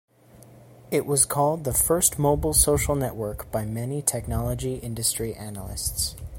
[0.89, 6.15] It was called the first mobile social network by many technology industry analysts.